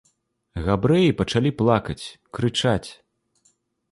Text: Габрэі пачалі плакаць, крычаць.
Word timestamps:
Габрэі 0.67 1.11
пачалі 1.19 1.51
плакаць, 1.59 2.03
крычаць. 2.37 2.89